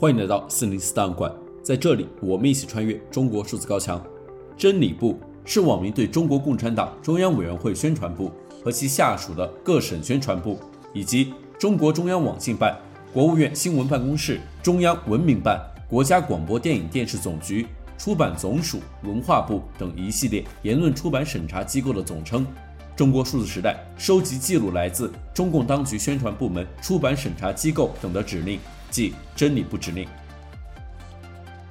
[0.00, 1.30] 欢迎来到四零四档案馆，
[1.62, 4.02] 在这里，我们一起穿越中国数字高墙。
[4.56, 8.32] 真理部是网民对中国共产党中央委员会宣传部
[8.64, 10.58] 和其下属的各省宣传部，
[10.94, 12.74] 以及中国中央网信办、
[13.12, 17.66] 国务院新闻办公室、中央文明办、国家广播电影电视总局、
[17.98, 22.46] 出版总署、文化部等一系列言论出版审查机构的总称。
[22.96, 28.58] 中国数字时代收集记录来自中共当局宣传部门、出版审查机构等的指令，
[28.90, 30.06] 即真理部指令。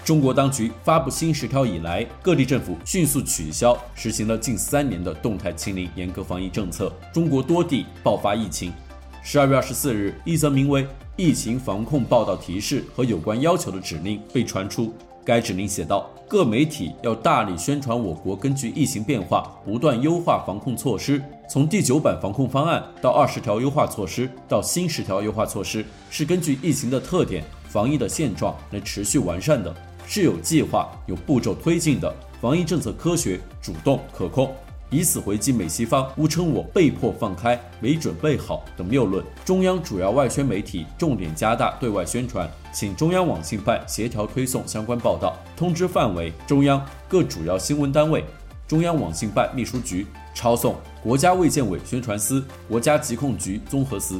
[0.04, 8.74] 中国当局发布新十条以来，各地政府迅速取消实行了近三年的动态清零严格防疫政策，中国多地爆发疫情。
[9.22, 10.84] 十二月二十四日，一则名为
[11.16, 14.96] 《疫情防控报道提示和有关要求》的指令被传出。
[15.30, 29.72] 该指令写道：各媒体要大力宣传我国根据疫情变化不断优化防控措施，从第九版防控方案到二十条优化措施到新十条优化措施，是根据疫情的特点、防疫的现状来持续完善的，
[30.08, 34.52] 是有计划、有步骤推进的，防疫政策科学、主动、可控。
[34.91, 39.23] 以此回击美西方诬称我被迫放开、没准备好等谬论。
[39.46, 45.37] 中央主要外宣媒体重点加大对外宣传，请中央网信办协调推送相关报道。
[45.55, 48.26] 通知范围：中央各主要新闻单位、
[48.68, 54.20] 中央网信办秘书局、抄送国家卫健委宣传司、国家疾控局综合司。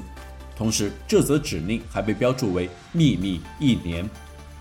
[0.56, 4.08] 同时，这则指令还被标注为秘密一年。